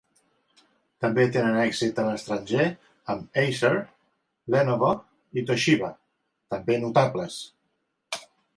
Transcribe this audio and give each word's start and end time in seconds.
També 1.03 1.25
tenen 1.35 1.57
èxit 1.63 2.01
a 2.03 2.05
l'estranger, 2.07 2.65
amb 3.15 3.39
Acer, 3.43 3.71
Lenovo 4.57 4.89
i 5.43 5.47
Toshiba 5.51 5.93
també 6.55 6.83
notables. 6.87 7.41